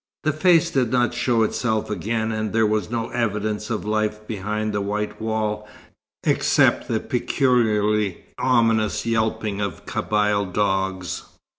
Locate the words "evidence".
3.09-3.69